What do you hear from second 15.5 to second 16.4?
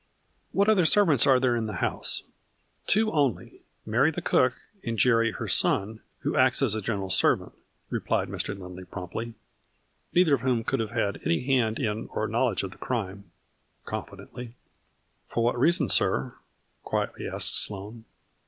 reason, sir?"